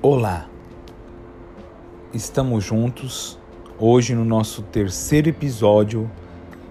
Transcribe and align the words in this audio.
Olá, 0.00 0.48
estamos 2.14 2.62
juntos 2.62 3.36
hoje 3.80 4.14
no 4.14 4.24
nosso 4.24 4.62
terceiro 4.62 5.28
episódio 5.28 6.08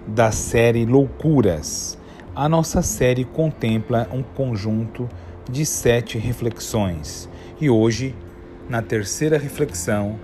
da 0.08 0.32
série 0.32 0.86
Loucuras. 0.86 1.98
A 2.34 2.48
nossa 2.48 2.82
série 2.82 3.26
contempla 3.26 4.08
um 4.14 4.24
conjunto 4.24 5.10
de 5.52 5.66
sete 5.66 6.18
reflexões 6.18 7.28
e 7.60 7.70
hoje, 7.70 8.16
na 8.70 8.82
terceira 8.82 9.38
reflexão, 9.38 10.18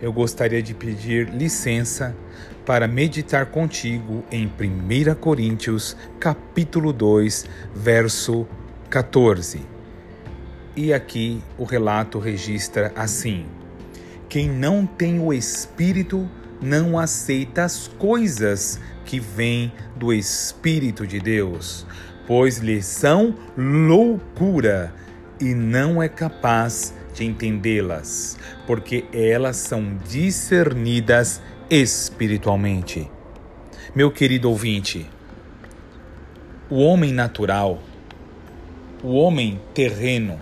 eu 0.00 0.10
gostaria 0.10 0.62
de 0.62 0.72
pedir 0.72 1.28
licença 1.28 2.16
para 2.64 2.88
meditar 2.88 3.44
contigo 3.44 4.24
em 4.32 4.46
1 4.46 5.14
Coríntios, 5.16 5.94
capítulo 6.18 6.90
2, 6.90 7.44
verso 7.74 8.46
14. 8.88 9.75
E 10.76 10.92
aqui 10.92 11.42
o 11.56 11.64
relato 11.64 12.18
registra 12.18 12.92
assim: 12.94 13.46
Quem 14.28 14.46
não 14.46 14.84
tem 14.84 15.18
o 15.18 15.32
Espírito 15.32 16.28
não 16.60 16.98
aceita 16.98 17.64
as 17.64 17.88
coisas 17.88 18.78
que 19.06 19.18
vêm 19.18 19.72
do 19.96 20.12
Espírito 20.12 21.06
de 21.06 21.18
Deus, 21.18 21.86
pois 22.26 22.58
lhe 22.58 22.82
são 22.82 23.34
loucura 23.56 24.92
e 25.40 25.54
não 25.54 26.02
é 26.02 26.10
capaz 26.10 26.92
de 27.14 27.24
entendê-las, 27.24 28.36
porque 28.66 29.06
elas 29.14 29.56
são 29.56 29.98
discernidas 30.06 31.40
espiritualmente. 31.70 33.10
Meu 33.94 34.10
querido 34.10 34.50
ouvinte, 34.50 35.08
o 36.68 36.80
homem 36.80 37.12
natural, 37.12 37.82
o 39.02 39.14
homem 39.14 39.58
terreno, 39.72 40.38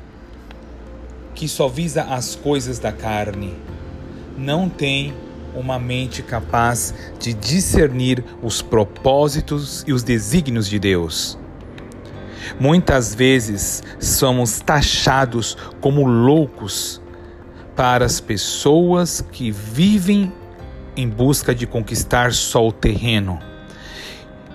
que 1.35 1.49
só 1.49 1.69
visa 1.69 2.03
as 2.03 2.35
coisas 2.35 2.79
da 2.79 2.93
carne, 2.93 3.55
não 4.37 4.69
tem 4.69 5.15
uma 5.55 5.79
mente 5.79 6.23
capaz 6.23 6.93
de 7.19 7.33
discernir 7.33 8.25
os 8.43 8.61
propósitos 8.61 9.85
e 9.87 9.93
os 9.93 10.03
desígnios 10.03 10.69
de 10.69 10.79
Deus. 10.79 11.39
Muitas 12.59 13.15
vezes 13.15 13.83
somos 13.99 14.61
taxados 14.61 15.57
como 15.81 16.07
loucos 16.07 17.01
para 17.75 18.05
as 18.05 18.21
pessoas 18.21 19.25
que 19.33 19.51
vivem 19.51 20.33
em 20.97 21.09
busca 21.09 21.55
de 21.55 21.67
conquistar 21.67 22.33
só 22.33 22.67
o 22.67 22.73
terreno. 22.73 23.39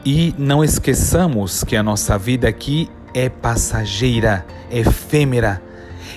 E 0.06 0.34
não 0.38 0.64
esqueçamos 0.64 1.64
que 1.64 1.76
a 1.76 1.84
nossa 1.84 2.18
vida 2.18 2.48
aqui 2.48 2.90
é 3.14 3.28
passageira, 3.28 4.46
efêmera, 4.72 5.62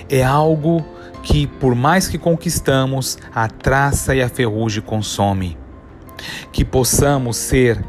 é 0.09 0.23
algo 0.23 0.85
que, 1.21 1.47
por 1.47 1.73
mais 1.73 2.07
que 2.07 2.17
conquistamos, 2.17 3.17
a 3.33 3.47
traça 3.47 4.15
e 4.15 4.21
a 4.21 4.29
ferrugem 4.29 4.81
consome. 4.81 5.57
Que 6.51 6.63
possamos 6.63 7.37
ser 7.37 7.83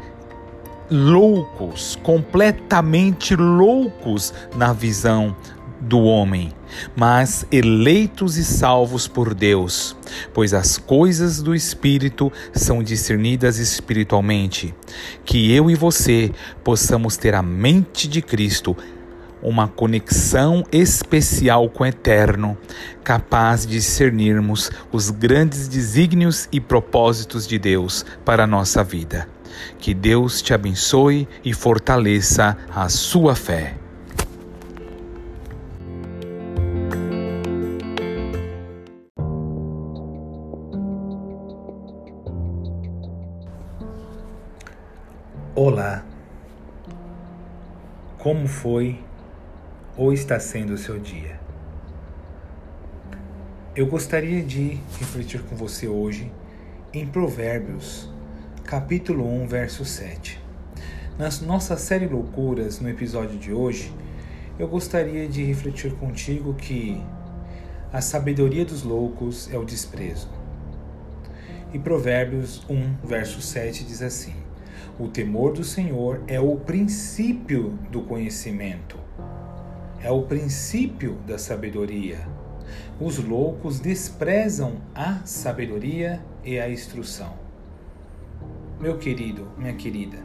loucos, 0.89 1.97
completamente 2.03 3.35
loucos 3.35 4.33
na 4.55 4.71
visão 4.73 5.35
do 5.79 6.01
homem, 6.01 6.51
mas 6.95 7.45
eleitos 7.51 8.37
e 8.37 8.43
salvos 8.43 9.07
por 9.07 9.33
Deus, 9.33 9.95
pois 10.33 10.53
as 10.53 10.77
coisas 10.77 11.41
do 11.41 11.53
Espírito 11.53 12.31
são 12.53 12.81
discernidas 12.81 13.57
espiritualmente. 13.57 14.73
Que 15.23 15.53
eu 15.53 15.69
e 15.69 15.75
você 15.75 16.31
possamos 16.63 17.17
ter 17.17 17.35
a 17.35 17.43
mente 17.43 18.07
de 18.07 18.21
Cristo, 18.21 18.75
uma 19.41 19.67
conexão 19.67 20.63
especial 20.71 21.69
com 21.69 21.83
o 21.83 21.87
Eterno, 21.87 22.57
capaz 23.03 23.65
de 23.65 23.73
discernirmos 23.73 24.71
os 24.91 25.11
grandes 25.11 25.67
desígnios 25.67 26.47
e 26.51 26.59
propósitos 26.59 27.45
de 27.47 27.59
Deus 27.59 28.05
para 28.23 28.43
a 28.43 28.47
nossa 28.47 28.83
vida. 28.83 29.27
Que 29.79 29.93
Deus 29.93 30.41
te 30.41 30.53
abençoe 30.53 31.27
e 31.43 31.53
fortaleça 31.53 32.57
a 32.73 32.89
sua 32.89 33.35
fé. 33.35 33.75
Olá, 45.55 46.03
como 48.17 48.45
foi 48.45 49.04
ou 49.97 50.11
está 50.11 50.39
sendo 50.39 50.73
o 50.73 50.77
seu 50.77 50.99
dia? 50.99 51.39
Eu 53.75 53.87
gostaria 53.87 54.41
de 54.43 54.79
refletir 54.99 55.41
com 55.43 55.55
você 55.55 55.87
hoje 55.87 56.31
em 56.93 57.05
Provérbios, 57.05 58.09
capítulo 58.65 59.25
1, 59.43 59.47
verso 59.47 59.85
7. 59.85 60.41
Na 61.17 61.29
nossa 61.45 61.77
série 61.77 62.07
Loucuras, 62.07 62.81
no 62.81 62.89
episódio 62.89 63.37
de 63.39 63.53
hoje, 63.53 63.93
eu 64.59 64.67
gostaria 64.67 65.29
de 65.29 65.43
refletir 65.43 65.93
contigo 65.93 66.53
que 66.53 67.01
a 67.91 68.01
sabedoria 68.01 68.65
dos 68.65 68.83
loucos 68.83 69.49
é 69.53 69.57
o 69.57 69.63
desprezo. 69.63 70.29
E 71.73 71.79
Provérbios 71.79 72.65
1, 72.69 73.07
verso 73.07 73.41
7 73.41 73.85
diz 73.85 74.01
assim: 74.01 74.35
O 74.99 75.07
temor 75.07 75.53
do 75.53 75.63
Senhor 75.63 76.21
é 76.27 76.39
o 76.39 76.57
princípio 76.57 77.77
do 77.89 78.01
conhecimento 78.01 79.05
é 80.05 80.11
o 80.11 80.21
princípio 80.21 81.15
da 81.25 81.39
sabedoria. 81.39 82.27
Os 83.01 83.17
loucos 83.17 83.79
desprezam 83.79 84.75
a 84.93 85.21
sabedoria 85.25 86.23
e 86.43 86.59
a 86.59 86.69
instrução. 86.69 87.33
Meu 88.79 88.99
querido, 88.99 89.47
minha 89.57 89.73
querida, 89.73 90.19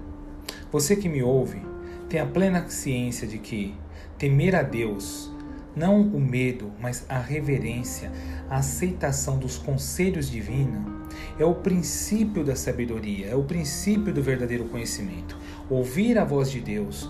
você 0.70 0.94
que 0.94 1.08
me 1.08 1.22
ouve, 1.22 1.62
tenha 2.10 2.26
plena 2.26 2.68
ciência 2.68 3.26
de 3.26 3.38
que 3.38 3.74
temer 4.18 4.54
a 4.54 4.62
Deus, 4.62 5.32
não 5.74 6.02
o 6.02 6.20
medo, 6.20 6.70
mas 6.78 7.06
a 7.08 7.18
reverência, 7.18 8.12
a 8.50 8.56
aceitação 8.56 9.38
dos 9.38 9.56
conselhos 9.56 10.30
divinos, 10.30 11.08
é 11.38 11.44
o 11.46 11.54
princípio 11.54 12.44
da 12.44 12.54
sabedoria, 12.54 13.28
é 13.28 13.34
o 13.34 13.44
princípio 13.44 14.12
do 14.12 14.22
verdadeiro 14.22 14.66
conhecimento. 14.66 15.38
Ouvir 15.70 16.18
a 16.18 16.24
voz 16.24 16.50
de 16.50 16.60
Deus, 16.60 17.08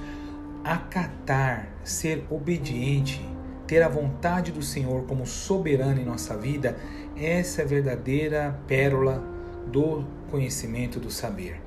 acatar, 0.65 1.69
ser 1.85 2.25
obediente, 2.31 3.25
ter 3.67 3.83
a 3.83 3.89
vontade 3.89 4.51
do 4.51 4.63
Senhor 4.63 5.05
como 5.05 5.27
soberano 5.27 6.01
em 6.01 6.05
nossa 6.05 6.37
vida, 6.37 6.77
essa 7.17 7.63
é 7.63 7.65
a 7.65 7.69
verdadeira 7.69 8.59
pérola 8.67 9.23
do 9.71 10.05
conhecimento 10.31 10.99
do 10.99 11.11
saber. 11.11 11.61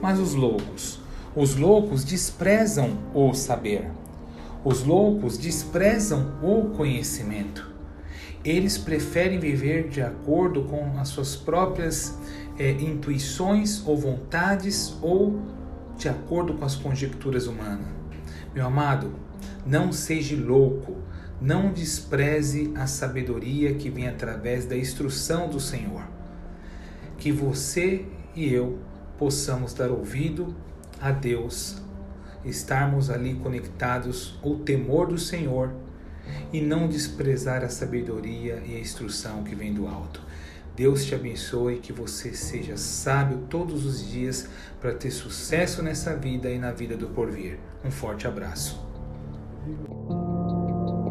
Mas 0.00 0.18
os 0.18 0.34
loucos, 0.34 1.00
os 1.36 1.56
loucos 1.56 2.04
desprezam 2.04 2.98
o 3.14 3.34
saber. 3.34 3.90
Os 4.64 4.84
loucos 4.84 5.38
desprezam 5.38 6.34
o 6.42 6.70
conhecimento. 6.76 7.70
Eles 8.44 8.78
preferem 8.78 9.38
viver 9.38 9.88
de 9.88 10.00
acordo 10.00 10.64
com 10.64 10.98
as 10.98 11.08
suas 11.08 11.36
próprias 11.36 12.18
é, 12.58 12.70
intuições 12.70 13.86
ou 13.86 13.96
vontades 13.96 14.94
ou 15.02 15.38
de 16.00 16.08
acordo 16.08 16.54
com 16.54 16.64
as 16.64 16.74
conjecturas 16.74 17.46
humanas. 17.46 17.86
Meu 18.54 18.66
amado, 18.66 19.12
não 19.66 19.92
seja 19.92 20.34
louco, 20.34 20.96
não 21.38 21.72
despreze 21.72 22.72
a 22.74 22.86
sabedoria 22.86 23.74
que 23.74 23.90
vem 23.90 24.08
através 24.08 24.64
da 24.64 24.74
instrução 24.74 25.50
do 25.50 25.60
Senhor. 25.60 26.02
Que 27.18 27.30
você 27.30 28.06
e 28.34 28.50
eu 28.50 28.78
possamos 29.18 29.74
dar 29.74 29.90
ouvido 29.90 30.56
a 30.98 31.10
Deus, 31.10 31.76
estarmos 32.46 33.10
ali 33.10 33.34
conectados 33.34 34.38
ao 34.42 34.56
temor 34.56 35.06
do 35.06 35.18
Senhor 35.18 35.70
e 36.50 36.62
não 36.62 36.88
desprezar 36.88 37.62
a 37.62 37.68
sabedoria 37.68 38.62
e 38.66 38.74
a 38.74 38.80
instrução 38.80 39.44
que 39.44 39.54
vem 39.54 39.74
do 39.74 39.86
alto. 39.86 40.22
Deus 40.80 41.04
te 41.04 41.14
abençoe, 41.14 41.76
que 41.76 41.92
você 41.92 42.32
seja 42.32 42.74
sábio 42.74 43.42
todos 43.50 43.84
os 43.84 44.10
dias 44.10 44.48
para 44.80 44.94
ter 44.94 45.10
sucesso 45.10 45.82
nessa 45.82 46.16
vida 46.16 46.48
e 46.48 46.58
na 46.58 46.72
vida 46.72 46.96
do 46.96 47.08
porvir. 47.08 47.58
Um 47.84 47.90
forte 47.90 48.26
abraço. 48.26 48.80